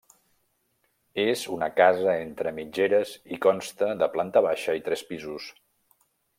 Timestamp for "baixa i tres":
4.51-5.09